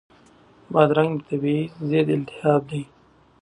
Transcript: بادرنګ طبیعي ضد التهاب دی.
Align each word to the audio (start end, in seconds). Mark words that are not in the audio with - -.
بادرنګ 0.73 1.13
طبیعي 1.27 1.61
ضد 1.89 2.07
التهاب 2.15 2.61
دی. 2.69 2.81